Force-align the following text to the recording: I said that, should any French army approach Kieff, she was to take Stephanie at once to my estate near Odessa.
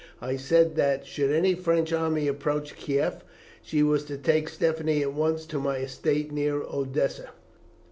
I 0.19 0.35
said 0.35 0.77
that, 0.77 1.05
should 1.05 1.29
any 1.29 1.53
French 1.53 1.93
army 1.93 2.27
approach 2.27 2.75
Kieff, 2.75 3.23
she 3.61 3.83
was 3.83 4.03
to 4.05 4.17
take 4.17 4.49
Stephanie 4.49 5.03
at 5.03 5.13
once 5.13 5.45
to 5.45 5.59
my 5.59 5.77
estate 5.77 6.31
near 6.31 6.63
Odessa. 6.63 7.29